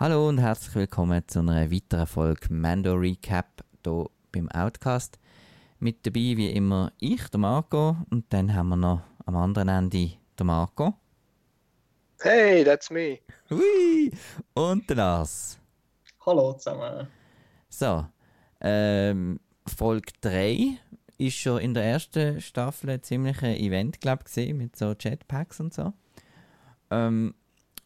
[0.00, 5.18] Hallo und herzlich willkommen zu einer weiteren Folge Mando Recap hier beim Outcast.
[5.80, 10.12] Mit dabei wie immer ich, der Marco, und dann haben wir noch am anderen Ende
[10.38, 10.94] den Marco.
[12.20, 13.18] Hey, that's me.
[13.50, 14.12] Hui!
[14.54, 15.58] Und der Lars.
[16.24, 17.08] Hallo zusammen.
[17.68, 18.06] So,
[18.60, 20.78] ähm, Folge 3
[21.16, 25.74] ist schon in der ersten Staffel ein ziemliches Event, glaube ich, mit so Jetpacks und
[25.74, 25.92] so.
[26.92, 27.34] Ähm,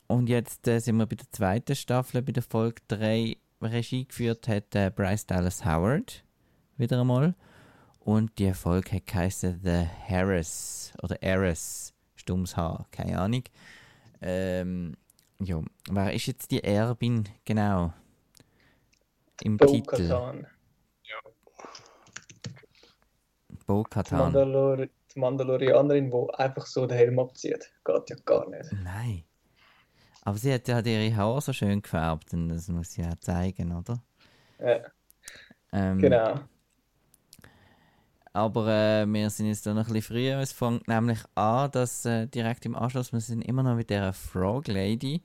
[0.07, 3.37] und jetzt äh, sind wir bei der zweiten Staffel, bei der Folge 3.
[3.63, 6.25] Regie geführt hat äh, Bryce Dallas Howard,
[6.77, 7.35] wieder einmal.
[8.01, 13.45] Und die Folge hat geheißen The Harris oder Eris, stummes Haar, keine Ahnung.
[14.21, 14.97] Ähm,
[15.41, 17.93] ja, wer ist jetzt die Erbin genau?
[19.43, 20.09] Im Titel.
[20.09, 20.47] Bo-Katan.
[23.49, 24.19] Die Bo-Katan.
[24.19, 27.71] Mandalor die Mandalorianerin, die einfach so den Helm abzieht.
[27.85, 28.73] Geht ja gar nicht.
[28.73, 29.25] Nein.
[30.23, 33.73] Aber sie hat ja ihre Haare so schön gefärbt und das muss sie ja zeigen,
[33.73, 34.03] oder?
[34.59, 34.93] Ja,
[35.73, 36.49] Ähm, genau.
[38.35, 40.39] Aber äh, wir sind jetzt da noch ein bisschen früher.
[40.41, 44.13] Es fängt nämlich an, dass äh, direkt im Anschluss, wir sind immer noch mit der
[44.13, 45.23] Frog Lady,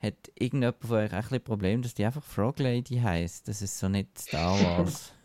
[0.00, 3.48] hat irgendjemand von euch auch ein bisschen Problem, dass die einfach Frog Lady heisst.
[3.48, 5.12] Das ist so nicht Star Wars.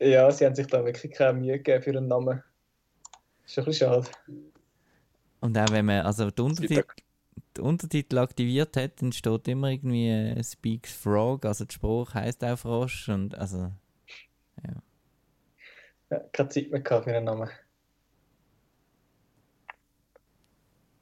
[0.00, 2.42] Ja, sie haben sich da wirklich keine Mühe gegeben für einen Namen.
[3.44, 4.08] Ist schon ein bisschen schade.
[5.40, 6.84] Und auch wenn man also die Untertitel,
[7.60, 12.58] Untertitel aktiviert hat, dann steht immer irgendwie äh, Speaks Frog, also der Spruch heisst auch
[12.58, 13.70] Frosch und also
[16.10, 17.48] Ja, keine Zeit mehr gehabt für einen Namen.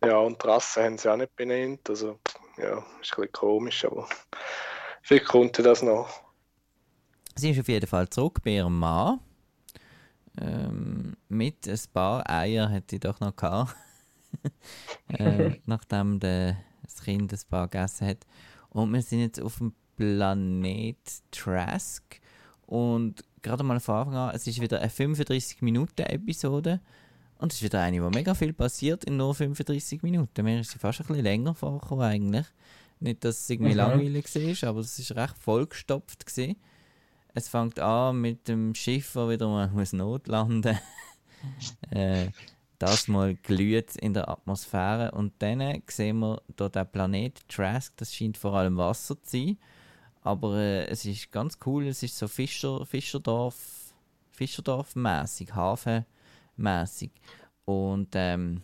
[0.04, 1.88] Ja, und die Rasse haben sie auch nicht benannt.
[1.88, 2.18] Also,
[2.58, 4.08] ja, ist ein bisschen komisch, aber
[5.02, 6.08] vielleicht kommt ja das noch.
[7.34, 9.20] Sie ist auf jeden Fall zurück bei ihrem Mann.
[10.40, 13.74] Ähm, mit ein paar Eier hat sie doch noch gehabt.
[15.08, 18.26] äh, nachdem der, das Kind ein paar gegessen hat.
[18.70, 20.96] Und wir sind jetzt auf dem Planet
[21.30, 22.20] Trask.
[22.66, 26.80] Und gerade mal von Anfang an, es ist wieder eine 35-Minuten-Episode.
[27.38, 30.44] Und es ist wieder eine, wo mega viel passiert in nur 35 Minuten.
[30.44, 32.46] Mir ist sie fast ein bisschen länger vorgekommen eigentlich.
[33.00, 33.76] Nicht, dass es irgendwie Mhm.
[33.76, 36.26] langweilig war, aber es ist recht vollgestopft.
[36.26, 36.56] Gewesen.
[37.34, 40.78] Es fängt an mit dem Schiff, das wieder mal muss notlanden
[41.90, 42.28] äh,
[42.78, 45.10] Das mal glüht in der Atmosphäre.
[45.10, 47.96] Und dann sehen wir hier den Planet Trask.
[47.96, 49.58] Das scheint vor allem Wasser zu sein.
[50.22, 51.88] Aber äh, es ist ganz cool.
[51.88, 53.92] Es ist so Fischer, Fischerdorf,
[54.30, 57.10] Fischerdorf-mäßig, Hafenmäßig.
[57.64, 58.62] Und ähm,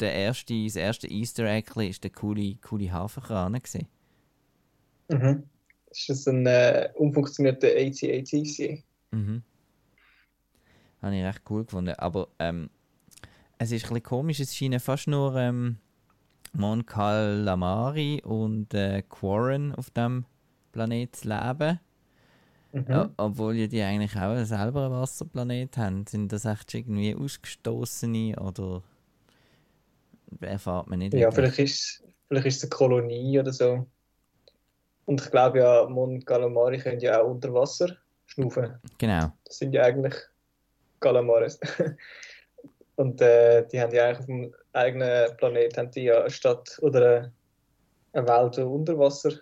[0.00, 3.60] der erste, das erste Easter Egg war der coole, coole Hafenkran.
[5.08, 5.42] Mhm.
[5.90, 8.82] Ist das ein äh, umfunktionierter AT-AT?
[9.10, 9.42] Mhm.
[11.02, 11.94] Habe ich recht cool gefunden.
[11.98, 12.70] Aber ähm,
[13.58, 15.78] es ist ein komisch, es scheinen fast nur ähm,
[16.52, 20.24] Mon Calamari und äh, Quarren auf dem
[20.72, 21.80] Planet zu leben.
[22.72, 22.86] Mhm.
[22.88, 26.06] Ja, obwohl ja die eigentlich auch selber einen Wasserplanet haben.
[26.06, 28.82] Sind das echt irgendwie Ausgestoßene oder
[30.40, 31.14] erfahrt man nicht?
[31.14, 31.54] Ja, wirklich.
[31.54, 33.86] vielleicht ist, vielleicht ist es eine Kolonie oder so.
[35.06, 38.74] Und ich glaube ja, Mon Calamari können ja auch unter Wasser schnaufen.
[38.98, 39.32] Genau.
[39.44, 40.14] Das sind ja eigentlich
[41.00, 41.60] Calamares.
[42.96, 46.78] Und äh, die haben ja eigentlich auf dem eigenen Planet haben die ja eine Stadt
[46.80, 47.32] oder eine,
[48.12, 49.32] eine Welt, die unter Wasser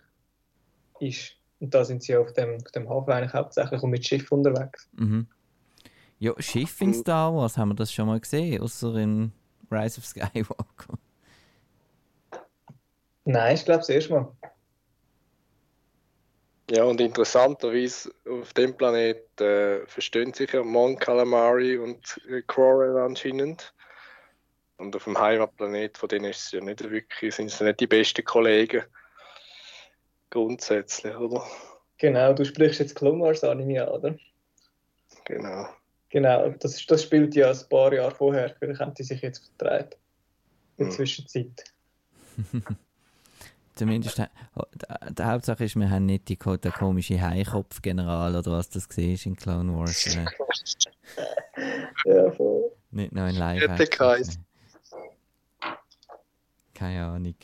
[1.00, 1.36] ist.
[1.60, 4.88] Und da sind sie auf dem, auf dem Hafen eigentlich hauptsächlich und mit Schiff unterwegs.
[4.92, 5.26] Mhm.
[6.18, 8.62] Ja, Schiff in Star Wars, haben wir das schon mal gesehen?
[8.62, 9.32] Außer in
[9.70, 10.98] Rise of Skywalker.
[13.24, 14.32] Nein, ich glaube das erste Mal.
[16.70, 22.96] Ja, und interessanterweise auf dem Planet äh, verstehen sich ja Mon Calamari und äh, Quarren
[22.96, 23.74] anscheinend.
[24.78, 27.86] Und auf dem Heimatplanet von denen ist es ja nicht wirklich, sind es nicht die
[27.86, 28.84] besten Kollegen.
[30.30, 31.44] Grundsätzlich, oder?
[31.98, 34.16] Genau, du sprichst jetzt Clone Wars Anime an, oder?
[35.24, 35.68] Genau.
[36.08, 38.54] Genau, das, das spielt ja ein paar Jahre vorher.
[38.58, 39.94] Vielleicht haben die sich jetzt vertreibt.
[40.76, 40.90] In der Mhm.
[40.90, 41.64] Zwischenzeit.
[43.74, 44.24] Zumindest, die,
[45.14, 49.36] die Hauptsache ist, wir haben nicht die, den komischen Haikopf-General oder was das war in
[49.36, 50.06] Clone Wars.
[50.16, 50.24] Äh,
[52.04, 52.72] Ja, voll.
[52.90, 53.62] nicht noch in live.
[56.74, 57.34] Keine Ahnung.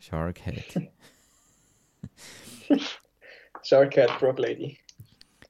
[0.00, 0.90] Sharkhead.
[3.62, 4.78] Sharkhead Frog Lady.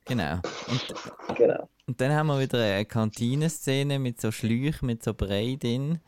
[0.04, 0.34] genau.
[0.68, 1.68] Und, Genau.
[1.86, 6.00] und dann haben wir wieder eine Kantine-Szene mit so Schläuchen, mit so Brei drin.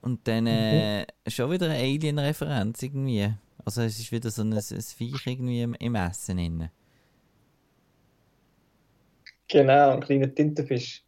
[0.00, 3.32] Und dann äh, schon wieder eine Alien-Referenz irgendwie.
[3.64, 6.70] Also es ist wieder so ein, ein Viech irgendwie im, im Essen drin.
[9.48, 11.04] Genau, ein kleiner Tintenfisch.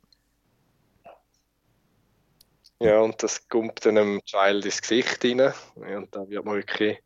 [2.79, 5.39] Ja, und das kommt dann einem Child ins Gesicht rein.
[5.39, 6.99] Ja, und da wird man wirklich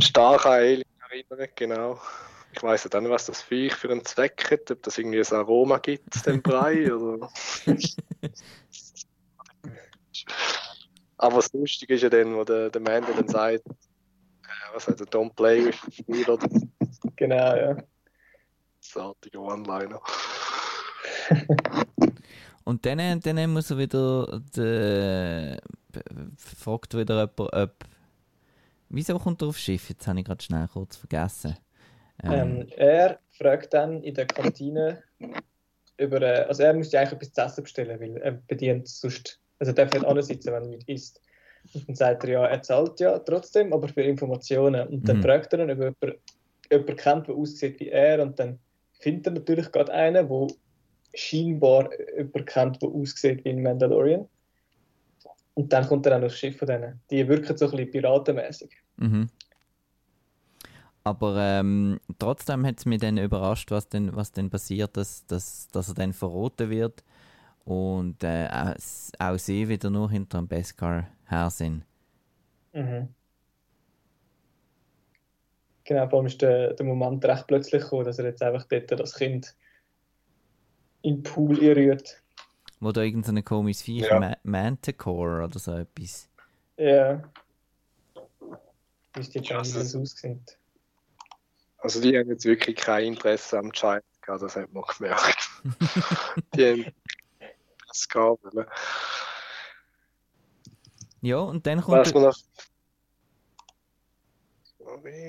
[0.00, 2.00] stark an Alien erinnern, genau.
[2.52, 5.36] Ich weiß ja dann, was das Viech für einen Zweck hat, ob das irgendwie ein
[5.36, 7.30] Aroma gibt, dem Brei, oder...
[11.18, 13.64] Aber das Lustige ist ja dann, wo der, der Mann dann sagt,
[14.74, 16.48] was er, don't play with fire, oder
[17.16, 17.76] Genau, ja.
[18.80, 20.00] Sartige One-Liner.
[22.64, 24.40] Und dann, dann muss er wieder.
[24.56, 25.58] De,
[26.36, 27.84] fragt wieder jemand, ob.
[28.90, 29.88] Wieso kommt er aufs Schiff?
[29.88, 31.56] Jetzt habe ich gerade schnell kurz vergessen.
[32.22, 35.02] Ähm, Ähm, er fragt dann in der Kantine
[35.98, 39.72] über, äh, also er müsste eigentlich etwas zu essen bestellen, weil er bedient sonst, also
[39.72, 41.20] er darf nicht ansitzen, wenn er nicht isst.
[41.74, 44.88] Und dann sagt er ja, er zahlt ja trotzdem, aber für Informationen.
[44.88, 45.22] Und dann Mhm.
[45.22, 46.20] fragt er ihn, ob jemand,
[46.70, 48.22] jemand kennt, der aussieht wie er.
[48.22, 48.58] Und dann
[49.00, 50.46] findet er natürlich gerade einen, der
[51.14, 54.26] scheinbar jemand kennt, der aussieht wie ein Mandalorian.
[55.54, 57.00] Und dann kommt er dann aufs Schiff von denen.
[57.10, 58.70] Die wirken so ein bisschen piratenmäßig.
[58.96, 59.28] Mhm.
[61.04, 65.68] Aber ähm, trotzdem hat es mich dann überrascht, was denn, was denn passiert, dass, dass,
[65.68, 67.02] dass er dann verroten wird
[67.64, 68.74] und äh, auch,
[69.18, 71.84] auch sie wieder nur hinter dem Beskar her sind.
[72.72, 73.08] Mhm.
[75.84, 78.90] Genau, vor allem ist der, der Moment recht plötzlich gekommen, dass er jetzt einfach dort
[78.90, 79.54] das Kind
[81.02, 82.22] in den Pool rührt.
[82.80, 84.20] Wo da irgendein so komisches Viech, Ja.
[84.20, 86.28] Ma Manticore oder so etwas.
[86.76, 87.22] Ja.
[89.14, 90.58] Wie ist jetzt das- das aussieht?
[91.78, 95.48] Also die haben jetzt wirklich kein Interesse am Child gehabt, das hat man gemerkt.
[96.54, 96.92] die haben
[97.86, 98.44] das gehabt.
[98.44, 98.66] wollen.
[101.20, 101.98] Ja, und dann kommt.
[101.98, 102.36] Was man noch,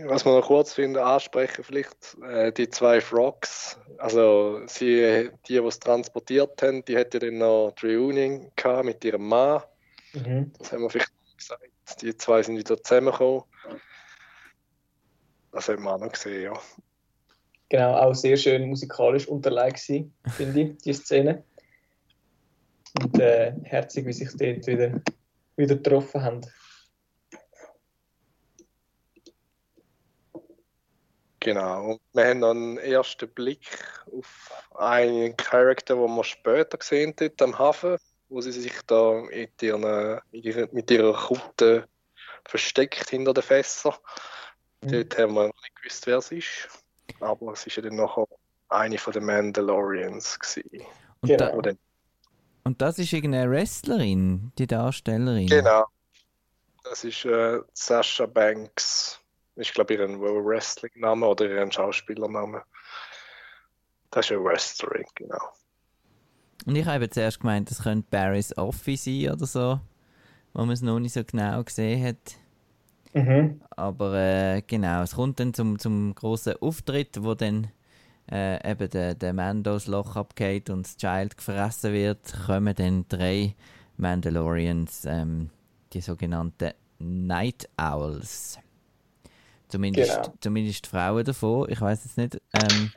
[0.06, 3.80] was man noch kurz finden, ansprechen, vielleicht äh, die zwei Frogs.
[3.98, 9.04] Also sie, die, die es transportiert haben, die hätten dann noch die Reunion gehabt mit
[9.04, 9.62] ihrem Mann.
[10.14, 10.52] Mhm.
[10.58, 12.02] Das haben wir vielleicht noch gesagt.
[12.02, 13.44] Die zwei sind wieder zusammengekommen.
[15.52, 16.54] Das haben wir auch noch gesehen, ja.
[17.70, 21.44] Genau, auch sehr schön musikalisch unterlegt finde ich, die Szene.
[23.00, 25.02] Und äh, herzig, wie sich dort wieder,
[25.60, 26.42] wieder getroffen haben.
[31.42, 31.92] Genau.
[31.92, 33.66] Und wir haben noch einen ersten Blick
[34.12, 37.98] auf einen Charakter, den wir später gesehen dort am Hafen,
[38.28, 41.88] wo sie sich da mit, ihren, mit, ihrer, mit ihrer Kutte
[42.46, 43.94] versteckt hinter den Fässern.
[44.82, 44.92] Mhm.
[44.92, 46.70] Dort haben wir noch nicht gewusst, wer es ist.
[47.20, 48.26] Aber es ist ja dann nachher
[48.70, 50.86] eine von den Mandalorians gewesen.
[51.22, 51.89] und, Genau.
[52.70, 55.48] Und das ist irgendeine Wrestlerin, die Darstellerin.
[55.48, 55.86] genau.
[56.84, 59.20] Das ist äh, Sasha Banks.
[59.56, 62.62] Ich glaube, ihren Wrestling-Name oder ihren Schauspielername.
[64.12, 65.42] Das ist eine Wrestlerin, genau.
[66.68, 69.80] Und ich habe zuerst gemeint, das könnte Barrys Office sein oder so,
[70.54, 72.36] wo man es noch nicht so genau gesehen hat.
[73.14, 73.62] Mhm.
[73.72, 77.72] Aber äh, genau, es kommt dann zum, zum großen Auftritt, wo dann
[78.32, 83.06] äh, eben der, der Mando das Loch abgeht und das Child gefressen wird, kommen dann
[83.10, 83.56] drei
[83.98, 85.50] Mandalorians, ähm,
[85.94, 88.60] die sogenannten Night Owls.
[89.68, 90.34] Zumindest, Genau.
[90.42, 91.68] zumindest Frauen davon.
[91.70, 92.92] Ich weiß jetzt nicht, ähm,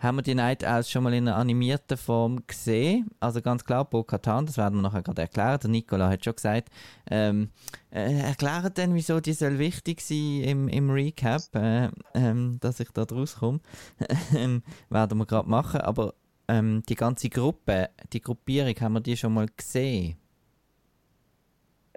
[0.00, 3.10] haben wir die Night Owls schon mal in einer animierten Form gesehen?
[3.20, 5.60] Also ganz klar, Bo-Katan, das werden wir nachher gerade erklären.
[5.62, 6.70] Der Nicola hat schon gesagt,
[7.10, 7.50] ähm,
[7.90, 12.90] äh, erklärt dann, wieso die soll wichtig sein im, im Recap, äh, ähm, dass ich
[12.92, 13.60] da draus komme.
[14.36, 15.82] ähm, werden wir gerade machen.
[15.82, 16.14] Aber
[16.48, 20.16] ähm, die ganze Gruppe, die Gruppierung, haben wir die schon mal gesehen?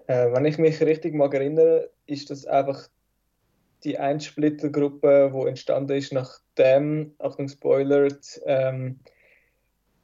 [0.07, 2.89] Äh, wenn ich mich richtig mag erinnere, ist das einfach
[3.86, 6.12] die Einsplittergruppe, die entstanden ist,
[6.57, 8.10] nachdem, Achtung Spoiler,
[8.45, 9.00] ähm,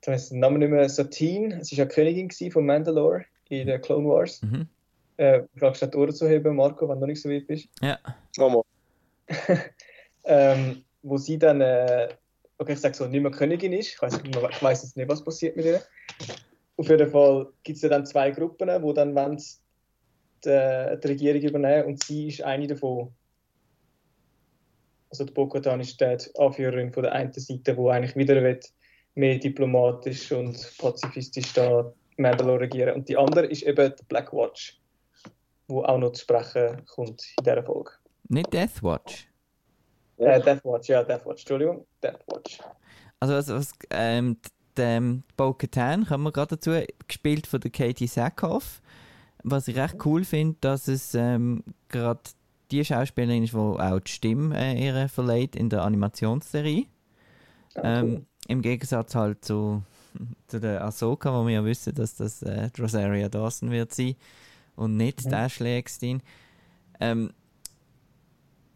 [0.02, 4.08] ich den Namen nicht mehr, Satine, sie war ja Königin von Mandalore in den Clone
[4.08, 4.42] Wars.
[4.42, 4.68] Mhm.
[5.18, 7.68] Äh, fragst du die Ohren zu heben, Marco, wenn du noch nicht so weit bist.
[7.82, 8.00] Ja.
[8.38, 8.64] Nochmal.
[10.24, 12.08] ähm, wo sie dann, äh,
[12.58, 13.90] okay, ich sage so, nicht mehr Königin ist.
[13.90, 15.82] Ich weiß ich weiss jetzt nicht, was passiert mit ihr.
[16.78, 19.38] Auf jeden Fall gibt es ja dann zwei Gruppen, wo dann wollen
[20.46, 23.14] die, die Regierung übernehmen und sie ist eine davon.
[25.10, 28.60] Also die Bokatan ist die Anführerin von der einen Seite, wo eigentlich wieder will,
[29.16, 32.96] mehr diplomatisch und pazifistisch da Mandalore regieren.
[32.96, 34.80] Und die andere ist eben die Black Watch,
[35.68, 37.92] wo auch noch zu sprechen kommt in dieser Folge.
[38.28, 39.28] Nicht Death Watch.
[40.18, 42.60] Äh, Death Watch, ja, Death Watch, Entschuldigung, Death Watch.
[43.20, 44.38] Also, was, was, ähm,
[44.78, 46.72] ähm, Bo-Katan, kommen wir gerade dazu,
[47.08, 48.82] gespielt von der Katie Sackhoff.
[49.44, 52.20] Was ich recht cool finde, dass es ähm, gerade
[52.72, 56.86] die Schauspielerin ist, die auch die Stimme äh, ihre verleiht in der Animationsserie.
[57.76, 59.84] Ah, Ähm, Im Gegensatz halt zu,
[60.48, 64.16] zu der Ahsoka, wo wir ja wissen, dass das äh, Rosaria Dawson wird sein
[64.76, 65.34] und nicht Mhm.
[65.34, 66.22] Ashley Eckstein.
[67.00, 67.32] Ähm,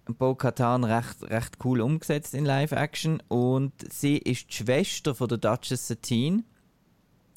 [0.06, 5.88] Bo-Katan recht, recht cool umgesetzt in Live-Action und sie ist die Schwester von der Duchess
[5.88, 6.44] Satine.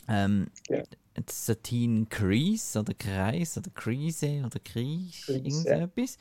[0.09, 0.83] Ähm, Ja.
[1.29, 6.19] Satine Kreese oder Kreis oder Kreise oder Kreis, Kreis, irgendetwas.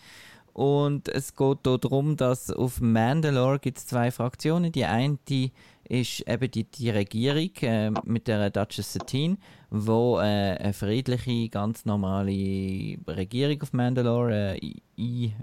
[0.56, 4.72] Und es geht hier darum, dass auf Mandalore gibt es zwei Fraktionen.
[4.72, 5.52] Die eine die
[5.90, 9.38] ist eben die, die Regierung äh, mit der Duchess Satine,
[9.70, 15.34] wo äh, eine friedliche, ganz normale Regierung auf Mandalore äh,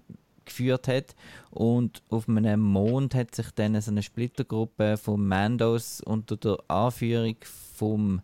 [0.46, 1.14] eingeführt hat.
[1.50, 7.36] Und auf einem Mond hat sich dann so eine Splittergruppe von Mandos unter der Anführung
[7.74, 8.22] vom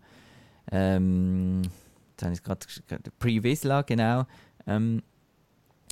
[0.71, 1.63] ähm,
[2.11, 4.25] jetzt habe ich es gerade Pre-Vizsla, genau,
[4.67, 5.03] ähm,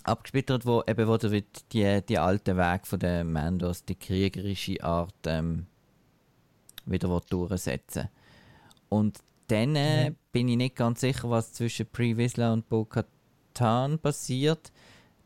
[0.05, 5.15] abgesplittert, wo eben wo wird die, die alten Weg von den Mandos, die kriegerische Art,
[5.27, 5.67] ähm,
[6.85, 8.09] wieder durchsetzen
[8.89, 9.19] Und
[9.49, 14.73] dann äh, bin ich nicht ganz sicher, was zwischen Pre-Vizsla und Bo-Katan passiert.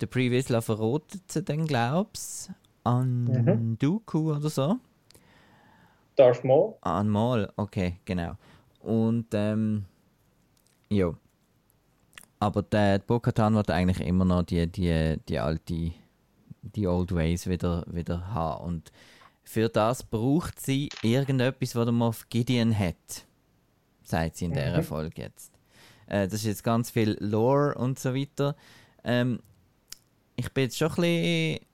[0.01, 2.51] Der Pre-Vizsla verrotet sie dann, glaub's,
[2.85, 3.79] an Mhm.
[3.79, 4.77] Dooku oder so.
[6.17, 6.75] Darth Maul.
[6.83, 8.37] Einmal, okay, genau.
[8.81, 9.85] Und ähm,
[10.89, 11.15] ja.
[12.39, 15.93] Aber der Bo-Katan wird eigentlich immer noch die, die, die alte,
[16.63, 18.65] die Old Ways wieder, wieder haben.
[18.65, 18.93] Und
[19.45, 23.27] für das braucht sie irgendetwas, was der Moff Gideon hat.
[24.03, 24.85] Sagt sie in dieser Mhm.
[24.85, 25.53] Folge jetzt.
[26.07, 28.57] Äh, das ist jetzt ganz viel Lore und so weiter.
[29.05, 29.41] Ähm,
[30.37, 31.67] ich bin jetzt schon ein bisschen.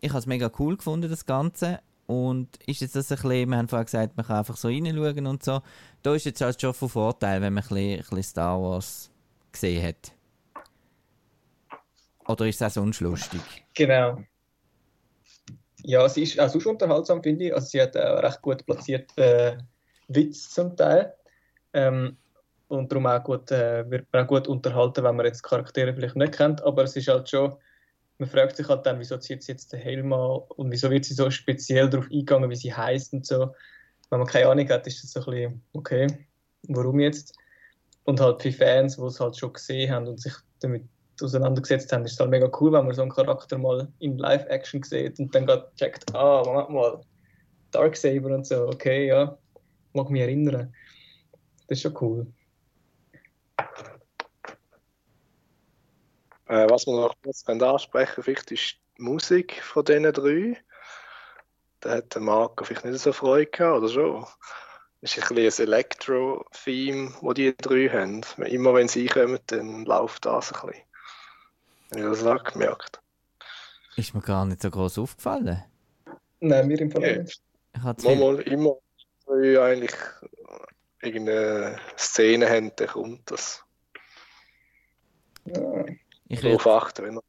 [0.00, 1.80] Ich habe es mega cool gefunden, das Ganze.
[2.06, 5.26] Und ist jetzt das ein bisschen, wir haben vorher gesagt, man kann einfach so reinschauen
[5.26, 5.62] und so.
[6.02, 9.10] Da ist jetzt halt schon von Vorteil, wenn man ein bisschen, ein bisschen Star Wars
[9.52, 10.12] gesehen hat.
[12.26, 13.40] Oder ist es auch sonst lustig?
[13.74, 14.18] Genau.
[15.84, 17.54] Ja, sie ist auch sonst unterhaltsam, finde ich.
[17.54, 19.56] Also sie hat auch recht gut platziert äh,
[20.08, 21.14] Witz zum Teil.
[21.72, 22.16] Ähm,
[22.68, 26.16] und darum auch gut, äh, wird man auch gut unterhalten, wenn man jetzt Charaktere vielleicht
[26.16, 26.62] nicht kennt.
[26.62, 27.56] Aber es ist halt schon,
[28.22, 31.04] man fragt sich halt dann, wieso zieht sie jetzt den Helm an und wieso wird
[31.04, 33.52] sie so speziell darauf eingegangen, wie sie heißt und so.
[34.10, 36.06] Wenn man keine Ahnung hat, ist das so ein bisschen, okay,
[36.68, 37.34] warum jetzt?
[38.04, 40.84] Und halt für Fans, die es halt schon gesehen haben und sich damit
[41.20, 44.84] auseinandergesetzt haben, ist es halt mega cool, wenn man so einen Charakter mal in Live-Action
[44.84, 47.00] sieht und dann gerade checkt, ah, Moment mal,
[47.72, 49.36] Darksaber und so, okay, ja,
[49.94, 50.72] mag mich erinnern.
[51.66, 52.26] Das ist schon cool.
[56.52, 60.62] Äh, was wir noch kurz ansprechen vielleicht ist die Musik von diesen drei.
[61.80, 64.26] Da hat der Marco vielleicht nicht so Freude gehabt, oder schon?
[65.00, 68.20] Das ist ein bisschen ein Elektro-Theme, das die drei haben.
[68.44, 70.84] Immer wenn sie kommen, dann läuft das ein bisschen.
[71.92, 73.00] Habe ich das auch gemerkt.
[73.96, 75.64] Ist mir gar nicht so groß aufgefallen.
[76.40, 77.16] Nein, mir im Fall Ja.
[77.16, 77.40] nicht.
[77.74, 78.76] Ich hatte viel, Mal, immer,
[79.26, 79.94] wenn eigentlich
[81.00, 83.64] irgendeine Szene haben, dann kommt das.
[85.46, 85.86] Ja.
[86.32, 87.22] Ich Darauf achten, wenn er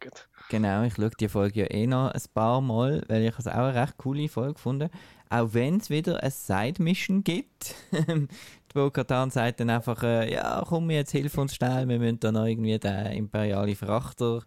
[0.00, 0.28] geht.
[0.48, 3.54] genau, ich schaue die Folge ja eh noch ein paar Mal, weil ich es auch
[3.54, 4.90] eine recht coole Folge gefunden
[5.30, 7.74] Auch wenn es wieder eine Side-Mission gibt.
[7.92, 8.28] die
[8.74, 12.46] Bo-Katan sagt dann einfach, äh, ja komm jetzt, hilf uns schnell, wir müssen da noch
[12.46, 14.42] irgendwie den imperialen Frachter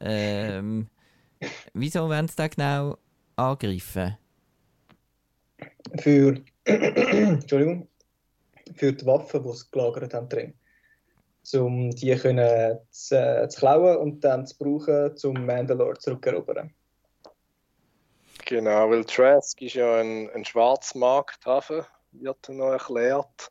[0.00, 0.88] ähm,
[1.74, 2.98] wieso wollen sie den genau
[3.36, 4.16] angreifen?
[5.98, 7.88] Für, Entschuldigung,
[8.74, 10.54] für die Waffen, die sie gelagert haben drin.
[11.54, 16.74] Um die können zu, äh, zu klauen und dann zu brauchen, zum Mandalore zurückerobern.
[18.44, 23.50] Genau, weil Trask ist ja ein, ein Schwarzmarkthafen, wird noch erklärt,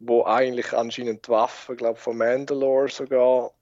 [0.00, 3.52] wo eigentlich anscheinend die Waffen, glaube von Mandalore sogar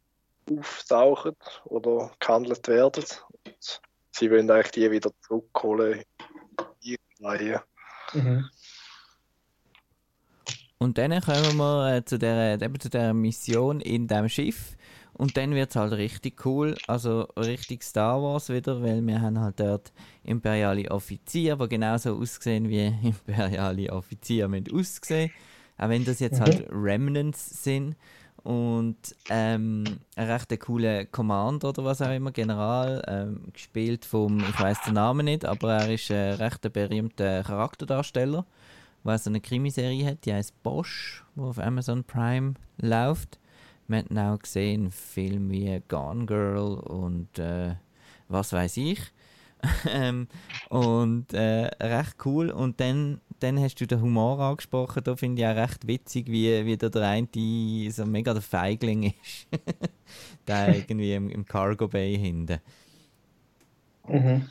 [0.51, 3.05] auftauchen oder gehandelt werden.
[3.45, 3.81] Und
[4.13, 6.05] sie wollen eigentlich die wieder zurückholen.
[8.13, 8.49] Mhm.
[10.79, 14.77] Und dann kommen wir äh, zu, der, eben zu der Mission in dem Schiff.
[15.15, 19.41] Und dann wird es halt richtig cool, also richtig Star Wars wieder, weil wir haben
[19.41, 19.93] halt dort
[20.23, 25.31] imperiale Offizier, die genauso aussehen wie imperiale Offizier mit aussehen.
[25.79, 26.45] Auch wenn das jetzt Mhm.
[26.45, 27.97] halt Remnants sind.
[28.43, 34.61] Und ähm, ein recht cooler Commander oder was auch immer, General, ähm, gespielt vom, ich
[34.61, 38.47] weiß den Namen nicht, aber er ist ein recht berühmter Charakterdarsteller
[39.07, 43.39] was so eine Krimiserie hat, die heißt Bosch, die auf Amazon Prime läuft.
[43.87, 47.77] Wir haben auch gesehen Filme wie Gone Girl und äh,
[48.29, 49.01] was weiß ich.
[49.91, 50.29] ähm,
[50.69, 52.51] und äh, recht cool.
[52.51, 55.05] Und dann, dann hast du den Humor angesprochen.
[55.05, 57.29] Da finde ich auch recht witzig, wie, wie da der eine
[57.91, 59.47] so mega der Feigling ist.
[60.49, 62.61] der irgendwie im, im Cargo Bay hinten.
[64.09, 64.49] Mhm.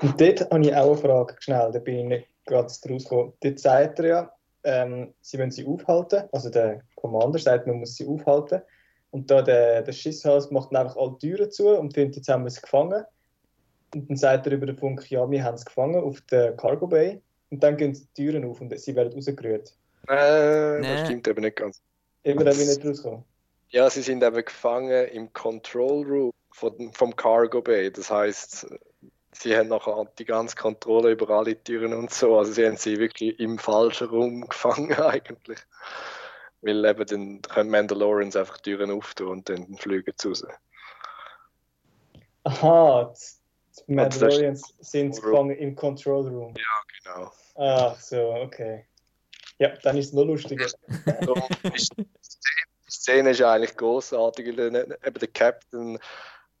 [0.00, 3.32] Und dort habe ich auch eine Frage, schnell, da bin ich nicht gerade draus gekommen.
[3.40, 4.32] Dort sagt er ja,
[4.64, 8.62] ähm, sie wollen sie aufhalten, also der Commander sagt, man muss sie aufhalten.
[9.10, 12.42] Und da der, der Schisshals macht dann einfach alle Türen zu und findet, jetzt haben
[12.42, 13.04] wir es gefangen.
[13.94, 16.86] Und dann sagt er über den Funk, ja, wir haben es gefangen auf der Cargo
[16.86, 17.22] Bay.
[17.50, 19.74] Und dann gehen die Türen auf und sie werden rausgerührt.
[20.08, 20.88] Äh, Nee.
[20.88, 21.80] das stimmt eben nicht ganz.
[22.24, 23.24] Eben, dann will nicht rauskommen.
[23.70, 27.90] Ja, sie sind eben gefangen im Control Room von, vom Cargo Bay.
[27.90, 28.66] Das heißt,
[29.38, 32.38] sie haben nachher die ganze Kontrolle über alle Türen und so.
[32.38, 35.58] Also sie haben sie wirklich im falschen Raum gefangen eigentlich.
[36.60, 40.44] Weil eben dann können Mandalorians einfach Türen auftun und dann fliegen sie raus.
[42.44, 43.14] Aha,
[43.86, 46.54] die, Mandalorians sind gefangen im Control Room.
[47.04, 47.32] Genau.
[47.54, 48.86] Ach so, okay.
[49.58, 50.66] Ja, dann ist es noch lustiger.
[52.88, 55.98] Die Szene- ist eigentlich großartig, eben der Captain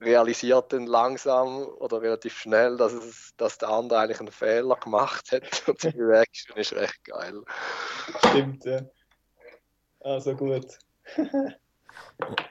[0.00, 5.32] realisiert dann langsam oder relativ schnell, dass, es, dass der andere eigentlich einen Fehler gemacht
[5.32, 5.42] hat.
[5.68, 7.42] Und die Reaction ist recht geil.
[8.26, 8.82] Stimmt, ja.
[10.00, 10.78] Also gut.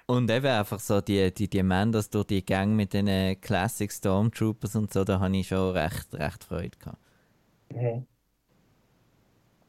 [0.05, 4.75] Und eben einfach so die, die, die Mandos durch die Gang mit den Classic Stormtroopers
[4.75, 6.97] und so, da habe ich schon recht, recht Freude gehabt.
[7.69, 8.05] Mhm.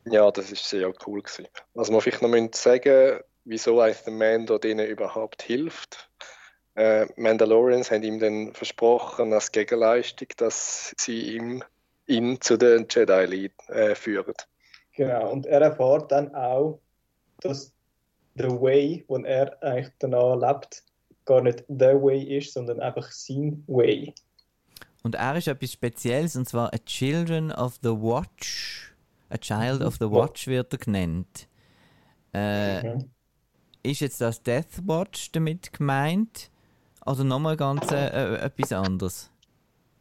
[0.04, 1.48] Ja, das ist sehr cool gewesen.
[1.74, 6.10] Was man vielleicht noch müssen sagen, wieso eigentlich der Mando denen überhaupt hilft.
[6.78, 11.64] Äh, Mandalorians haben ihm dann versprochen als Gegenleistung, dass sie ihm
[12.06, 14.34] ihn zu den Jedi lead, äh, führen.
[14.94, 16.80] Genau, und er erfährt dann auch,
[17.40, 17.72] dass
[18.34, 20.84] der Way, den er eigentlich danach lebt,
[21.24, 24.14] gar nicht der Way ist, sondern einfach sein Way.
[25.02, 28.94] Und er ist etwas Spezielles, und zwar A Children of the Watch.
[29.30, 31.48] A Child of the Watch wird er genannt.
[32.32, 33.10] Äh, Mhm.
[33.82, 36.50] Ist jetzt das Death Watch damit gemeint?
[37.08, 39.30] Oder nochmal ganz äh, äh, etwas anderes?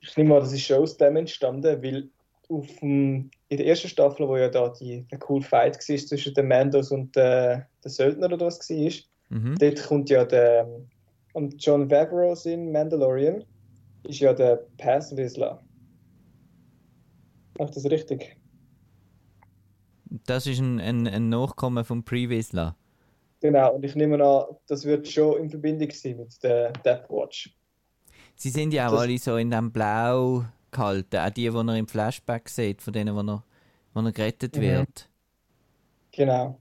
[0.02, 2.10] Ich nehme mal, das ist schon aus dem entstanden, weil
[2.50, 6.34] auf dem, in der ersten Staffel, wo ja da die, der cool Fight war zwischen
[6.34, 8.92] den Mandos und den, den Söldner oder was war,
[9.30, 9.56] Mhm.
[9.60, 10.68] dort kommt ja der
[11.34, 13.44] und John Favreau in Mandalorian
[14.04, 15.62] ist ja der Pass Vizsla.
[17.60, 18.38] Macht das richtig?
[20.25, 22.75] Das ist ein, ein, ein Nachkommen vom Previsla.
[23.40, 27.56] Genau, und ich nehme an, das wird schon in Verbindung sein mit der Death Watch.
[28.36, 31.18] Sie sind ja auch Das- alle so in dem Blau gehalten.
[31.18, 33.44] Auch die, die er im Flashback sieht, von denen, wo er,
[33.94, 34.62] wo er gerettet Mhm.
[34.62, 35.10] wird.
[36.12, 36.60] Genau.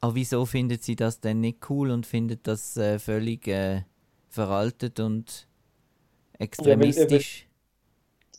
[0.00, 3.82] Aber wieso findet sie das denn nicht cool und findet das äh, völlig äh,
[4.28, 5.48] veraltet und
[6.38, 7.48] extremistisch?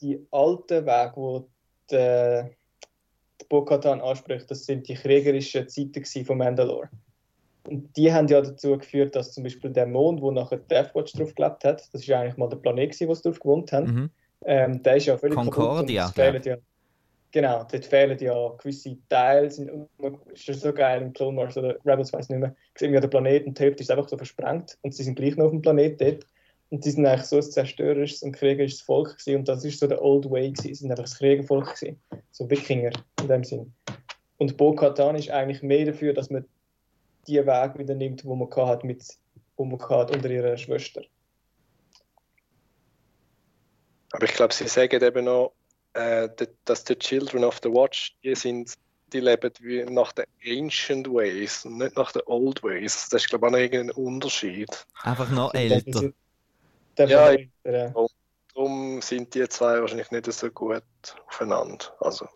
[0.01, 1.49] Die alten Wege, wo
[1.91, 2.43] der,
[3.41, 6.89] der Bo-Katan anspricht, das sind die kriegerischen Zeiten von Mandalore.
[7.69, 11.13] Und die haben ja dazu geführt, dass zum Beispiel der Mond, wo nachher Death Watch
[11.13, 13.71] drauf gelebt hat, das ist ja eigentlich mal der Planet, gewesen, wo sie drauf gewohnt
[13.71, 14.09] haben, Mhm.
[14.45, 16.35] ähm, der ist ja völlig Concordia, kaputt.
[16.35, 16.57] Und ja,
[17.31, 19.51] genau, dort fehlen ja gewisse Teile.
[19.51, 19.69] Sind,
[20.33, 22.55] ist das so geil im Clone Wars oder Rebels, weiß nicht mehr.
[22.75, 25.45] Sehen wir den Planeten, die Hälfte ist einfach so versprengt und sie sind gleich noch
[25.45, 26.25] auf dem Planet dort.
[26.71, 29.37] Und die sind eigentlich so ein zerstörerisches und kriegerisches Volk gewesen.
[29.37, 30.67] Und das ist so der Old Way gewesen.
[30.67, 31.99] Sie sind einfach das Kriegervolk gewesen.
[32.31, 33.73] So Wikinger in dem Sinn.
[34.37, 36.45] Und Bo-Katan ist eigentlich mehr dafür, dass man
[37.29, 39.03] die Weg wieder nimmt, wo man hat mit,
[39.55, 41.01] wo man hat unter ihrer Schwester.
[44.11, 45.53] Aber ich glaube, sie sagen eben noch,
[45.93, 46.29] äh,
[46.65, 48.73] dass die Children of the Watch, die sind,
[49.13, 53.09] die leben wie nach den Ancient Ways und nicht nach den Old Ways.
[53.09, 54.69] Das ist, glaube ich, auch noch irgendein Unterschied.
[55.03, 56.11] Einfach noch älter.
[56.97, 57.91] Ja, sind wir, äh,
[58.59, 60.83] Darum sind die zwei wahrscheinlich nicht so gut
[61.27, 61.95] aufeinander.
[62.01, 62.27] Also,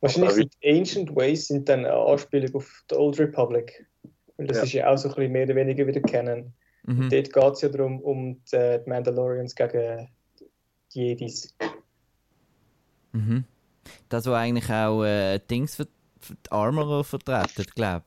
[0.00, 3.86] Wahrscheinlich Aber sind die Ancient Ways sind dann eine Anspielung auf die Old Republic.
[4.36, 4.62] Weil das Ja.
[4.64, 6.52] ist ja auch so ein bisschen mehr oder weniger wieder kennen.
[6.84, 7.10] Mhm.
[7.10, 10.08] Dort geht es ja darum, um die, äh, die Mandalorians gegen
[10.94, 11.54] die Jedis.
[13.12, 13.44] Mhm.
[14.08, 15.88] Das, was eigentlich auch äh, Dings für,
[16.20, 18.04] für die Armorer vertreten, glaube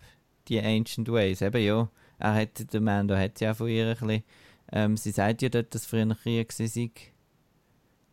[0.48, 1.42] Die Ancient Ways.
[1.42, 1.90] Eben ja.
[2.20, 4.24] Er hat, der Mando hat ja von ihr ein bisschen.
[4.72, 6.68] Ähm, sie sagt ja dort, dass früher ein Krieg war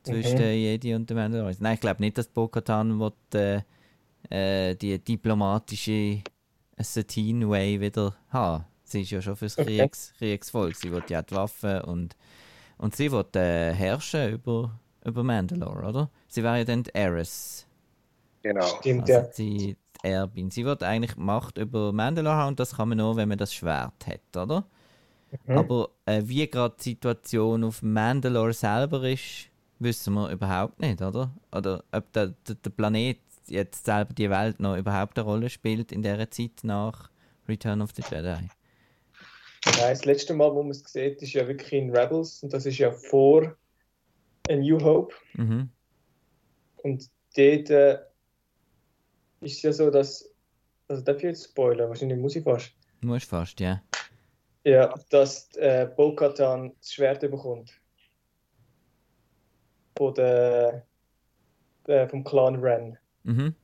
[0.02, 0.44] zwischen Mhm.
[0.44, 1.61] Jedi und den Mandalorians.
[1.61, 3.61] Nein, ich glaube nicht, dass Bo-Katan äh,
[4.31, 6.22] äh, die diplomatische
[6.78, 8.64] Satine Way wieder haben.
[8.84, 9.88] Sie ist ja schon fürs Okay.
[9.88, 10.76] Kriegs Kriegsvolk.
[10.76, 12.16] Sie will ja die Waffen und,
[12.78, 16.10] und sie will äh, herrschen über, über Mandalore, oder?
[16.28, 17.66] Sie wäre ja dann die Heiress.
[18.42, 18.80] genau.
[18.80, 19.22] Stimmt, Also ja.
[19.36, 20.50] die, die Erbin.
[20.50, 23.54] Sie wird eigentlich Macht über Mandalore haben und das kann man nur, wenn man das
[23.54, 24.66] Schwert hat, oder?
[25.46, 25.58] Mhm.
[25.58, 31.32] Aber äh, wie gerade die Situation auf Mandalore selber ist, wissen wir überhaupt nicht, oder?
[31.52, 33.18] Oder ob der, der, der Planet
[33.50, 37.11] jetzt selber die Welt noch überhaupt eine Rolle spielt in der Zeit nach
[37.48, 38.48] Return of the Jedi.
[39.64, 42.66] Nein, das letzte Mal, wo man es sieht, ist ja wirklich in Rebels und das
[42.66, 43.56] ist ja vor
[44.48, 45.14] A New Hope.
[45.35, 45.68] Mhm.
[46.78, 47.98] Und dort äh,
[49.40, 50.30] ist es ja so, dass.
[50.88, 51.88] Also, darf ich jetzt spoilern?
[51.88, 52.72] Wahrscheinlich muss ich fast.
[53.00, 53.82] Muss fast, ja.
[54.64, 57.72] Ja, dass äh, Bo-Katan das Schwert bekommt.
[59.96, 60.87] Von der,
[61.87, 62.98] der, vom Clan Ren.
[63.26, 63.54] Mhm.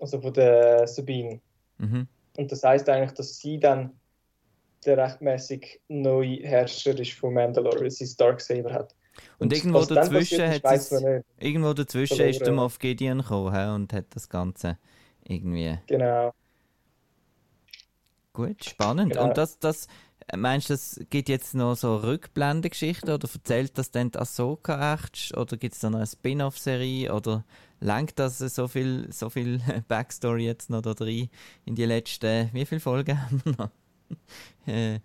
[0.00, 1.40] Also von der Sabine.
[1.78, 2.06] Mhm.
[2.36, 3.92] Und das heißt eigentlich, dass sie dann
[4.86, 8.94] der rechtmäßig neue Herrscher ist von Mandalore, weil sie Darksaber hat.
[9.38, 11.24] Und irgendwo was dann dazwischen passiert ist, hat es-.
[11.40, 12.52] Irgendwo dazwischen Verloren, ist der.
[12.52, 14.78] Moff Gideon gekommen und hat das Ganze
[15.24, 16.32] irgendwie Genau.
[18.32, 19.12] gut, spannend.
[19.12, 19.24] Genau.
[19.24, 19.88] Und das, das,
[20.36, 25.36] meinst du, das gibt jetzt noch so Rückblendegeschichten oder erzählt das dann die Ahsoka echt?
[25.36, 27.12] Oder gibt es da noch eine Spin-off-Serie?
[27.14, 27.44] Oder
[27.80, 31.30] langt das so viel, so viel Backstory jetzt noch da drin
[31.64, 33.70] in die letzten, wie viele Folgen haben wir noch?
[34.66, 35.00] äh,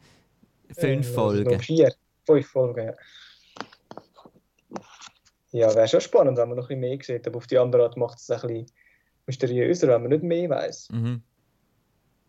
[0.71, 1.51] fünf Äh, Folgen.
[1.55, 1.93] Noch vier.
[2.25, 2.93] Fünf Folgen, ja.
[5.51, 7.27] Ja, wäre schon spannend, wenn man noch ein bisschen mehr sieht.
[7.27, 8.71] Aber auf die andere Art macht es ein bisschen
[9.27, 10.89] mysteriöser, wenn man nicht mehr weiß.
[10.91, 11.23] Mhm.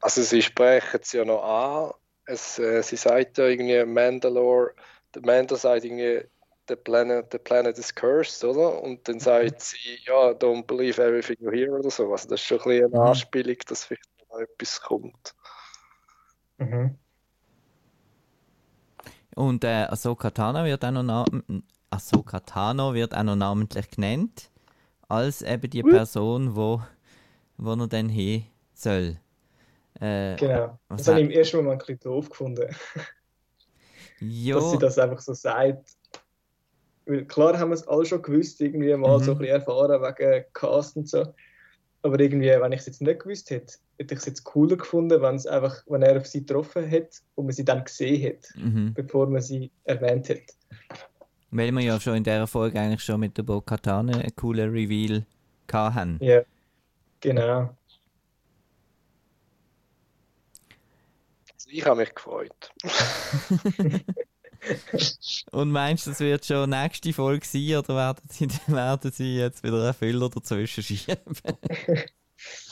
[0.00, 1.92] Also sie sprechen es ja noch an.
[2.26, 4.74] Es, äh, sie sagt ja irgendwie Mandalore,
[5.14, 6.22] der Mandalore sagt irgendwie,
[6.68, 8.82] the planet, the planet is cursed, oder?
[8.82, 12.10] Und dann sagt sie, ja, don't believe everything you hear oder so.
[12.12, 13.08] Also das ist schon ein bisschen eine Mhm.
[13.08, 15.34] Anspielung, dass vielleicht noch etwas kommt.
[16.58, 16.98] Mhm.
[19.34, 21.26] Und äh, Ahsoka Tano wird auch noch
[21.90, 24.50] Ahsoka Tano wird auch noch namentlich genannt
[25.08, 26.82] als eben die Person, wo,
[27.56, 29.18] wo er dann hin soll.
[30.00, 30.78] Äh, Genau.
[30.88, 32.66] Das habe ich im ersten Moment ein bisschen doof gefunden,
[34.20, 35.96] dass ja, sie das einfach so sagt.
[37.06, 39.36] Weil klar haben wir es alle schon gewusst, irgendwie mal so Mhm.
[39.36, 41.34] ein bisschen erfahren wegen Cast und so.
[42.02, 45.20] Aber irgendwie, wenn ich es jetzt nicht gewusst hätte, hätte ich es jetzt cooler gefunden,
[45.22, 48.48] wenn, es einfach, wenn er auf sie getroffen hätte und man sie dann gesehen hätte,
[48.58, 48.92] mhm.
[48.94, 50.52] bevor man sie erwähnt hätte.
[51.50, 55.24] weil wir ja schon in dieser Folge eigentlich schon mit der Bo-Katan einen coolen Reveal
[55.72, 56.18] hatten.
[56.20, 56.42] Ja,
[57.20, 57.70] genau.
[61.74, 62.72] Ich habe mich gefreut.
[65.50, 69.62] Und meinst du, das wird schon nächste Folge sein oder werden sie, werden sie jetzt
[69.62, 71.18] wieder einen Füller dazwischen schieben?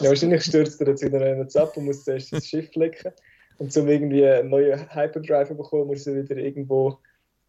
[0.01, 3.11] Ja, wahrscheinlich stürzt er jetzt wieder einen ab und muss zuerst das Schiff lecken.
[3.57, 6.99] Und um irgendwie einen neuen Hyperdrive zu bekommen, muss er wieder irgendwo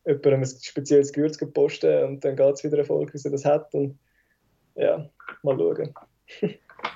[0.05, 3.73] jemandem ein spezielles Gewürz posten und dann geht es wieder Erfolg, wie er das hat.
[3.73, 3.99] Und
[4.75, 5.09] ja,
[5.41, 5.93] mal schauen.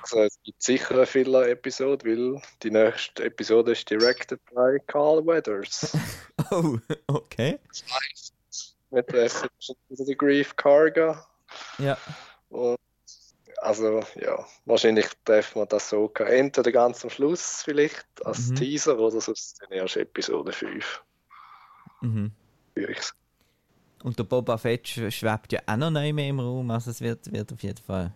[0.02, 5.96] Also es gibt sicher eine Filler-Episode, weil die nächste Episode ist directed by Carl Weathers.
[6.50, 7.58] oh, okay.
[8.90, 11.26] Wir treffen schon wieder den Grief Karga.
[11.78, 11.96] Ja.
[12.50, 12.78] Und
[13.60, 18.54] also ja, wahrscheinlich treffen wir das so entweder ganz am Schluss vielleicht als Mhm.
[18.56, 21.02] Teaser oder sonst dann erst Episode 5.
[22.02, 22.32] Mhm.
[24.04, 27.00] Und der Boba Fett sch- schwebt ja auch noch neu mehr im Raum, also es
[27.00, 28.12] wird, wird auf jeden Fall,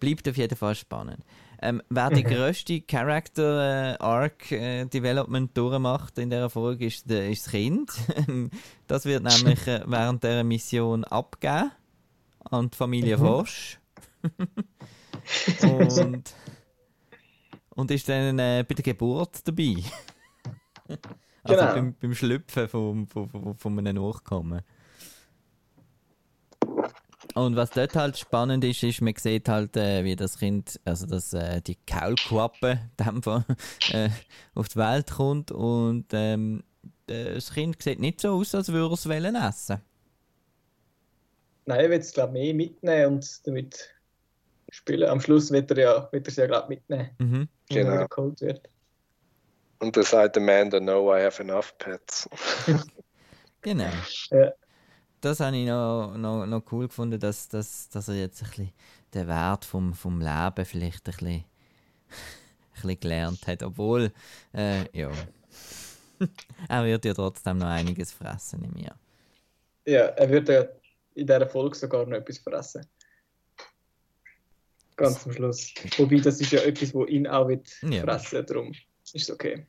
[0.00, 1.24] bleibt auf jeden Fall spannend.
[1.60, 7.28] Ähm, wer die grösste Character äh, Arc äh, Development durchmacht in dieser Folge ist, der,
[7.28, 7.90] ist das Kind.
[8.86, 11.72] das wird nämlich äh, während der Mission abgeben
[12.50, 13.20] an die Familie Mhm.
[13.20, 13.80] Forsch.
[15.62, 16.34] und,
[17.70, 19.76] und ist dann äh, bei der Geburt dabei.
[20.86, 21.00] also
[21.44, 21.74] Genau.
[21.74, 24.62] beim, beim Schlüpfen von, von, von, von einem Nachkommen.
[27.34, 31.06] Und was dort halt spannend ist, ist, man sieht halt, äh, wie das Kind, also
[31.06, 33.44] dass äh, die Kaulquappe in dem Fall,
[33.92, 34.08] äh,
[34.54, 36.64] auf die Welt kommt und ähm,
[37.06, 39.80] das Kind sieht nicht so aus, als würde es wollen essen.
[41.66, 43.94] Nein, er wird es, glaube ich, mehr mitnehmen und damit
[44.70, 45.08] spielen.
[45.08, 47.48] Am Schluss wird er, ja, wird er sie ja, glaube ich, mitnehmen, Mhm.
[47.68, 47.88] wenn Genau.
[47.90, 48.68] er wieder geholt wird.
[49.80, 52.28] Und dann sagt Amanda, no, I have enough pets.
[53.62, 53.90] Genau.
[54.30, 54.52] Ja.
[55.20, 58.72] Das habe ich noch, noch, noch cool gefunden, dass, dass, dass er jetzt ein bisschen
[59.14, 61.44] den Wert vom, vom Leben vielleicht ein bisschen, ein
[62.74, 63.62] bisschen gelernt hat.
[63.62, 64.12] Obwohl,
[64.54, 65.10] äh, ja.
[66.68, 68.94] er wird ja trotzdem noch einiges fressen in mir.
[69.86, 70.64] Ja, er wird ja
[71.14, 72.86] in dieser Folge sogar noch etwas fressen.
[74.96, 75.72] Ganz am Schluss.
[75.96, 78.02] Wobei, das ist ja etwas, wo ihn auch wird Ja.
[78.02, 79.66] fressen darum ist es okay.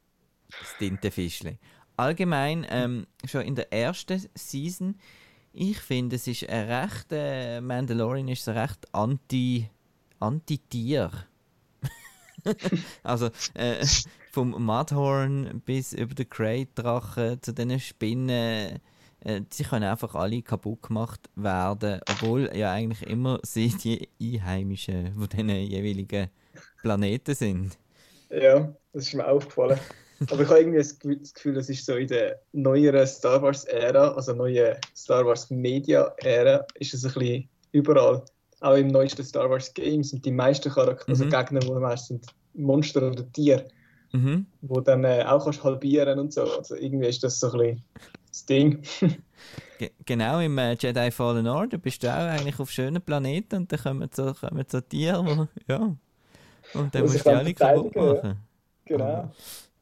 [0.49, 1.57] Das Tintenfischli.
[1.95, 4.99] Allgemein, ähm, schon in der ersten Season,
[5.53, 9.69] ich finde, es ist ein recht, äh, Mandalorian ist so recht anti,
[10.19, 11.11] anti-Tier.
[13.03, 13.85] also, äh,
[14.31, 18.79] vom Mudhorn bis über den Great-Drachen zu den Spinnen,
[19.21, 25.13] äh, sie können einfach alle kaputt gemacht werden, obwohl ja eigentlich immer sie die Einheimischen
[25.13, 26.29] von diesen jeweiligen
[26.81, 27.77] Planeten sind.
[28.29, 29.79] Ja, das ist mir aufgefallen.
[30.29, 34.33] Aber ich habe irgendwie das Gefühl- das ist so in der neueren Star Wars-Ära, also
[34.33, 38.23] neuen Star Wars-Media-Ära, ist es ein bisschen überall.
[38.61, 41.29] Auch im neuesten Star Wars Game sind die meisten Charaktere, also Mhm.
[41.29, 43.65] Gegner, die hast, sind Monster oder Tiere.
[44.11, 44.47] Mhm.
[44.61, 46.41] wo dann äh, auch kannst halbieren und so.
[46.41, 47.83] Also irgendwie ist das so ein bisschen
[48.27, 48.81] das Ding.
[49.77, 53.71] Ge genau, im äh, Jedi Fallen Order bist du auch eigentlich auf schönen Planeten und
[53.71, 55.95] dann kommen so, kommen so Tiere, wo, ja.
[56.73, 58.13] Und dann musst du alle kaputt verteidigen, ja.
[58.13, 58.37] machen.
[58.85, 59.31] genau.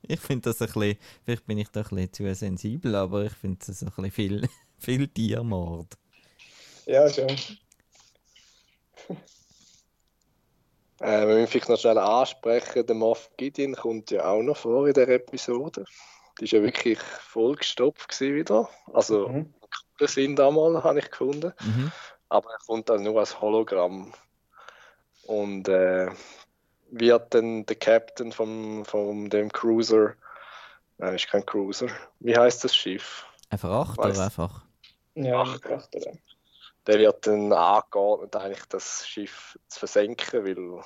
[0.13, 3.33] Ich finde das ein bisschen, vielleicht bin ich da ein bisschen zu sensibel, aber ich
[3.33, 5.97] finde das ein bisschen viel, viel Tiermord.
[6.85, 7.27] Ja, schon.
[10.99, 14.87] Äh, wir müssen vielleicht noch schnell ansprechen, der Moff Gideon kommt ja auch noch vor
[14.87, 15.85] in der Episode.
[16.39, 18.69] Die ist ja wirklich vollgestopft gewesen wieder.
[18.93, 19.53] Also, Mhm.
[19.99, 21.53] das sind einmal, habe ich gefunden.
[21.63, 21.91] Mhm.
[22.29, 24.11] Aber er kommt dann nur als Hologramm.
[25.27, 26.09] Und äh,
[26.91, 30.13] wird dann der Captain von, von dem Cruiser,
[30.97, 31.87] nein, ist kein Cruiser,
[32.19, 33.25] wie heißt das Schiff?
[33.49, 34.19] Ein Verachter Weiss.
[34.19, 34.63] einfach.
[35.15, 36.11] Ja, dachte, ja.
[36.85, 40.83] Der wird dann angeordnet, eigentlich das Schiff zu versenken, weil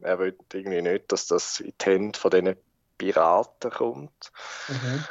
[0.00, 2.56] er will irgendwie nicht, dass das in die Hände von diesen
[2.98, 4.32] Piraten kommt.
[4.68, 5.04] Mhm.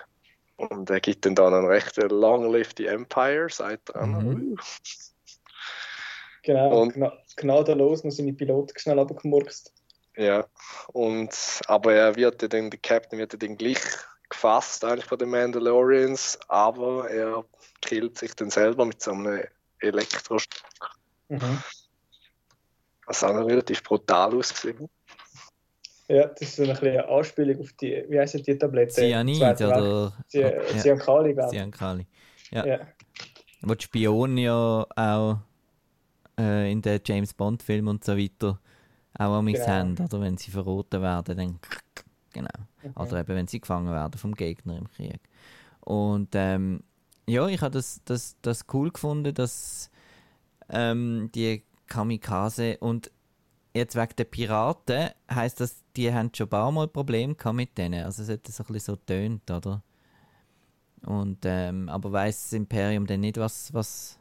[0.57, 4.05] Und er gibt dann dann einen recht Long Live the Empire, sagt er.
[4.05, 4.57] Mhm.
[6.43, 6.93] Genau, Und-
[7.37, 9.73] gnadenlos noch seine Piloten schnell abgemurkst.
[10.15, 10.45] Ja,
[10.93, 13.81] und, aber er wird ja dann, der Captain wird ja dann gleich
[14.29, 17.45] gefasst eigentlich von den Mandalorians, aber er
[17.81, 19.43] killt sich dann selber mit so einem
[19.79, 20.97] Elektroschock.
[21.29, 21.61] Mhm.
[23.05, 24.89] Was auch noch relativ brutal ausgesehen.
[26.07, 28.93] Ja, das ist so ein bisschen eine Anspielung auf die, wie heißt die Tablette?
[28.93, 31.59] Cyanid oder Cyankali, glaube ich.
[31.59, 32.07] Cyankali.
[32.51, 32.65] Ja.
[32.65, 32.79] Ja.
[33.61, 35.37] Wo die Spione ja auch
[36.37, 38.59] äh, in den James Bond Filmen und so weiter
[39.17, 39.67] auch am Genau.
[39.67, 41.59] haben, oder wenn sie verroten werden, dann
[42.33, 42.49] genau.
[42.83, 42.91] Mhm.
[42.95, 45.19] Oder eben wenn sie gefangen werden vom Gegner im Krieg.
[45.81, 46.83] Und ähm,
[47.27, 49.89] ja, ich habe das, das, das cool gefunden, dass
[50.69, 53.11] ähm, die Kamikaze und
[53.73, 57.77] jetzt wegen der Piraten heißt das, die haben schon ein paar Mal Probleme gehabt mit
[57.77, 58.03] denen.
[58.03, 59.83] Also es hat das so ein bisschen so tönt, oder?
[61.05, 64.17] Und ähm, aber weiß das Imperium denn nicht, was, was,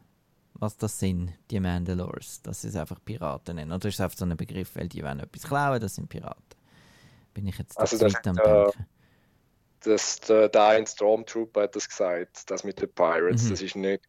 [0.62, 3.72] was das sind, die Mandalores, dass sie es einfach Piraten nennen.
[3.72, 6.42] Oder ist es einfach so ein Begriff, weil die wollen etwas klauen, das sind Piraten.
[7.35, 8.87] Bin ich jetzt Also das am äh, Denken.
[9.81, 13.51] Das, der, der ein Stormtrooper hat das gesagt, das mit den Pirates, Mhm.
[13.51, 14.05] das ist nicht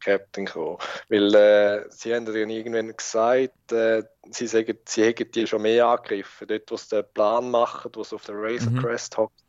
[0.00, 0.78] Captain gekommen.
[1.08, 5.86] Weil äh, sie haben dann irgendwann gesagt, äh, sie, sagen, sie hätten die schon mehr
[5.88, 6.46] angegriffen.
[6.48, 8.76] Dort, wo sie den Plan machen, wo sie auf der Razor Mhm.
[8.76, 9.42] Crest hockt,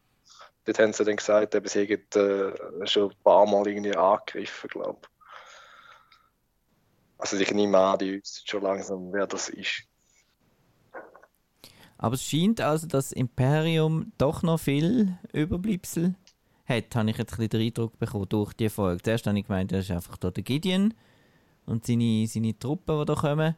[0.66, 4.70] dort haben sie dann gesagt, eben, sie hätten äh, schon ein paar Mal irgendwie angegriffen,
[4.70, 5.17] glaube ich.
[7.18, 9.84] Also ich nehme an, die wissen schon langsam, wer das ist.
[11.98, 16.16] Aber es scheint also, dass das Imperium doch noch viel Überbleibsel
[16.66, 19.02] hat, habe ich jetzt ein bisschen den Eindruck bekommen durch die Folge.
[19.02, 20.94] Zuerst habe ich gemeint, das ist einfach da der Gideon
[21.66, 23.56] und seine, seine Truppen, die da kommen.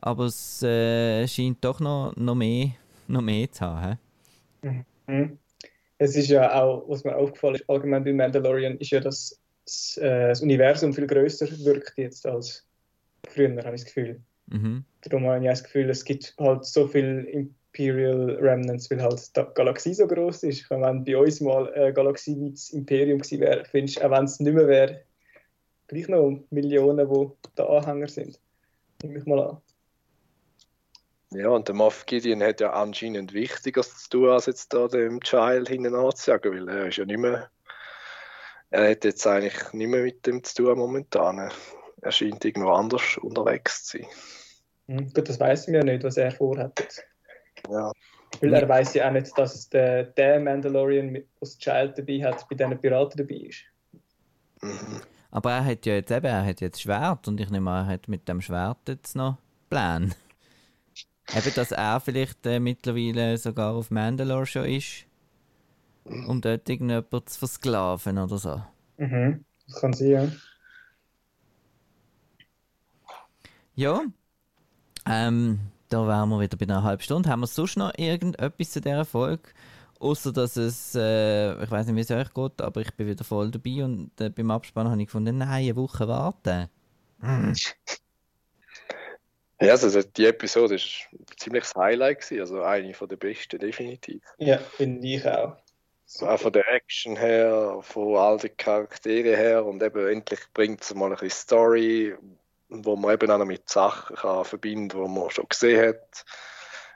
[0.00, 2.70] Aber es äh, scheint doch noch, noch, mehr,
[3.08, 3.98] noch mehr zu haben.
[5.06, 5.38] Mhm.
[5.98, 9.96] Es ist ja auch, was mir aufgefallen ist, allgemein bei Mandalorian, ist ja, dass das,
[9.98, 12.64] äh, das Universum viel größer wirkt jetzt als
[13.28, 14.20] früher, habe ich das Gefühl.
[14.46, 14.84] Mhm.
[15.02, 17.24] Darum habe ich auch das Gefühl, es gibt halt so viel
[17.72, 20.68] Imperial Remnants, weil halt die Galaxie so groß ist.
[20.70, 24.24] Wenn bei uns mal eine Galaxie wie das Imperium gewesen wäre, findest du, auch wenn
[24.24, 25.02] es nicht mehr wäre,
[25.88, 28.40] gleich noch Millionen, wo da Anhänger sind.
[29.02, 29.62] Nehme ich mal an.
[31.34, 35.18] Ja, und der Moff Gideon hat ja anscheinend Wichtigeres zu tun, als jetzt da dem
[35.20, 37.50] Child hinten anzusagen, weil er ist ja nicht mehr,
[38.70, 41.50] er hat jetzt eigentlich nicht mehr mit dem zu tun momentan.
[42.02, 44.06] Er scheint irgendwo anders unterwegs zu sein.
[44.88, 46.78] Hm, gut, das weiß ich ja nicht, was er vorhat.
[46.80, 47.04] jetzt.
[47.68, 47.92] Ja,
[48.42, 52.46] Weil er weiß ja auch nicht, dass der, der Mandalorian, mit- was Child dabei hat,
[52.48, 53.64] bei diesen Piraten dabei ist.
[54.62, 55.00] mhm.
[55.30, 57.94] Aber er hat ja jetzt eben, er hat jetzt Schwert und ich nehme an, er
[57.94, 59.38] hat mit dem Schwert jetzt noch
[59.70, 60.14] Plan.
[61.32, 65.06] eben, dass er vielleicht äh, mittlerweile sogar auf Mandalore schon ist,
[66.26, 68.62] um dort irgendjemanden zu versklaven oder so.
[68.98, 69.44] Mhm.
[69.66, 70.32] Das kann sein, ja.
[73.74, 74.02] Ja,
[75.08, 75.58] ähm,
[75.88, 77.28] da wären wir wieder bei einer halben Stunde.
[77.28, 79.42] Haben wir sonst noch irgendetwas zu dieser Folge?
[79.98, 83.24] Außer dass es, äh, ich weiß nicht, wie es euch geht, aber ich bin wieder
[83.24, 86.68] voll dabei und äh, beim Abspann habe ich gefunden, nein, eine Woche warten.
[89.60, 94.22] ja also die Episode ist ein ziemliches Highlight gewesen, also eine von der besten definitiv.
[94.38, 95.56] Ja, finde ich auch.
[96.20, 100.94] Auch von der Action her, von all den Charakteren her und eben endlich bringt es
[100.94, 102.14] mal ein bisschen Story,
[102.72, 106.24] wo man eben auch noch mit Sachen kann verbinden kann, die man schon gesehen hat.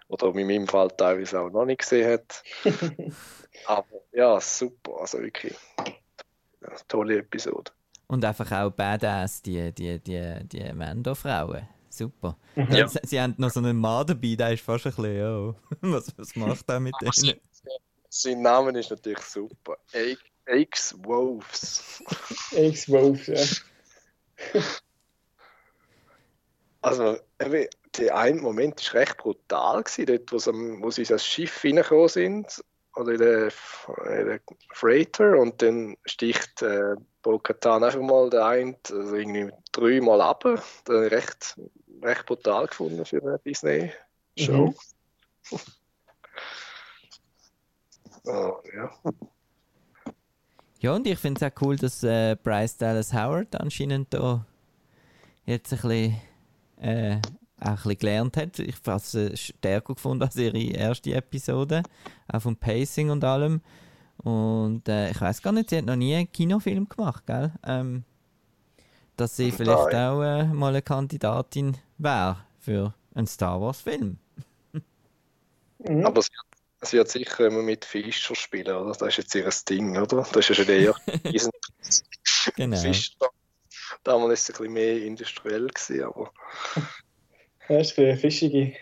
[0.08, 2.42] Oder in meinem Fall teilweise auch noch nicht gesehen hat.
[3.66, 5.56] Aber ja, super, also wirklich
[6.62, 7.72] ja, tolle Episode.
[8.06, 11.68] Und einfach auch Badass, die, die, die, die Mando-Frauen.
[11.88, 12.36] Super.
[12.54, 12.86] Ja.
[12.86, 16.12] Sie, sie haben noch so einen Mann dabei, der ist fast ein bisschen, oh, was,
[16.16, 17.40] was macht er mit denen?
[18.08, 19.76] sein Name ist natürlich super.
[20.46, 22.02] X-Wolves.
[22.52, 24.62] X-Wolves, ja.
[26.86, 31.64] Also, der eine Moment war recht brutal, gewesen, dort, wo sie, wo sie ins Schiff
[31.64, 33.50] reingekommen sind, oder in den,
[34.20, 34.40] in den
[34.72, 40.44] Freighter, und dann sticht äh, Bo-Katan einfach mal der eine, also irgendwie dreimal ab.
[40.44, 41.60] Das habe ich recht,
[42.02, 44.66] recht brutal gefunden für eine Disney-Show.
[45.50, 45.58] Mhm.
[48.26, 48.90] oh, ja.
[50.78, 54.46] Ja, und ich finde es auch cool, dass äh, Bryce Dallas Howard anscheinend da
[55.46, 56.20] jetzt ein bisschen,
[56.80, 57.16] äh,
[57.60, 58.58] auch ein bisschen gelernt hat.
[58.58, 61.82] Ich habe es stärker gefunden als ihre erste Episode,
[62.28, 63.60] auch vom Pacing und allem.
[64.18, 67.52] Und äh, ich weiß gar nicht, sie hat noch nie einen Kinofilm gemacht, gell?
[67.64, 68.04] Ähm,
[69.16, 70.08] dass sie vielleicht Nein.
[70.08, 74.18] auch äh, mal eine Kandidatin wäre für einen Star Wars-Film.
[75.78, 76.04] Mhm.
[76.04, 76.46] Aber sie hat
[76.82, 78.92] Sie wird sicher immer mit Fischer spielen, oder?
[78.92, 80.18] Das ist jetzt ihr Ding, oder?
[80.18, 80.94] Das ist ja schon eher
[82.56, 82.76] genau.
[82.76, 83.14] Fischer.
[84.06, 86.32] Damals war es ein bisschen mehr industriell, gewesen, aber.
[87.68, 88.74] Ja, ist für fischige.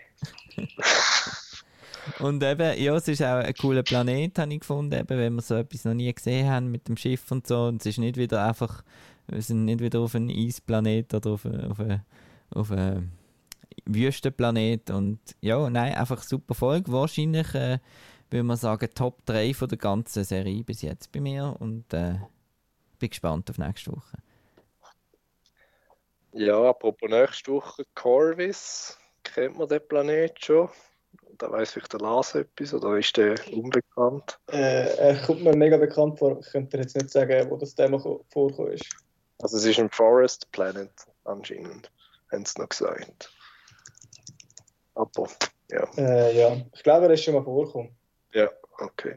[2.19, 5.41] und eben, ja, es ist auch ein cooler Planet, habe ich gefunden, eben, wenn wir
[5.41, 7.63] so etwas noch nie gesehen haben mit dem Schiff und so.
[7.63, 8.83] Und es ist nicht wieder einfach,
[9.25, 13.01] wir sind nicht wieder auf einem Eisplanet oder auf, auf, auf, auf
[13.85, 16.91] Wüstenplanet und ja, nein, einfach super Folge.
[16.91, 17.79] Wahrscheinlich äh,
[18.29, 22.19] würde man sagen Top 3 von der ganzen Serie bis jetzt bei mir und äh,
[22.99, 24.17] bin gespannt auf nächste Woche.
[26.37, 30.67] Ja, apropos nächste Woche, Corvus, kennt man den Planet schon?
[31.37, 34.37] Da weiß ich der Lars etwas oder ist der unbekannt?
[34.51, 36.37] Äh, er kommt mir mega bekannt vor.
[36.41, 38.73] Ich könnte jetzt nicht sagen, wo das Thema vorkommt.
[38.73, 38.85] ist.
[39.41, 40.91] Also es ist ein Forest Planet
[41.23, 41.89] anscheinend,
[42.29, 43.33] haben sie noch gesagt.
[44.95, 45.29] Aber,
[45.71, 45.87] ja.
[45.95, 47.95] Äh, ja, ich glaube, er ist schon mal vorgekommen.
[48.33, 49.15] Ja, okay.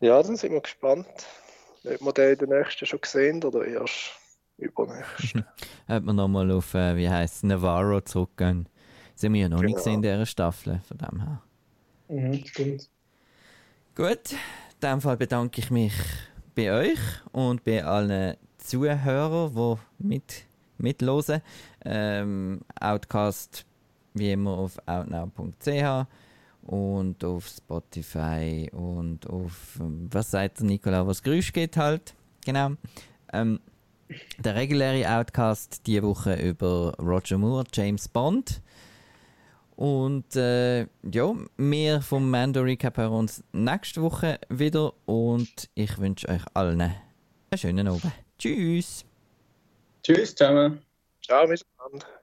[0.00, 1.26] Ja, dann sind wir gespannt.
[1.84, 4.21] Hat man den in der nächsten schon gesehen oder erst
[4.58, 5.34] übernächst?
[5.88, 8.68] Hat man nochmal auf, äh, wie heißt Navarro zurückgehen.
[9.14, 9.68] Das haben wir ja noch genau.
[9.68, 11.42] nicht gesehen in dieser Staffel, von dem her.
[12.08, 12.90] Mhm, stimmt.
[13.94, 15.94] Gut, in dem Fall bedanke ich mich
[16.54, 16.98] bei euch
[17.32, 20.44] und bei allen Zuhörern, die mit
[20.78, 21.42] mitlosen.
[21.84, 23.64] Ähm, Outcast
[24.14, 26.06] wie immer auf outnow.ch
[26.62, 32.14] und auf Spotify und auf, was sagt der Nikola, was Geräusch geht halt.
[32.44, 32.72] Genau.
[33.32, 33.60] Ähm,
[34.38, 38.60] der reguläre Outcast diese Woche über Roger Moore, James Bond.
[39.76, 46.28] Und äh, ja, wir vom Mando Recap hören uns nächste Woche wieder und ich wünsche
[46.28, 46.94] euch allen einen
[47.54, 48.12] schönen Abend.
[48.38, 49.04] Tschüss!
[50.02, 50.80] Tschüss zusammen.
[51.22, 52.21] Ciao miteinander.